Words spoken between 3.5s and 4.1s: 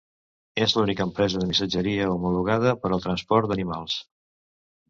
d'animals.